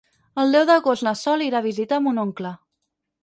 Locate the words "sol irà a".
1.19-1.65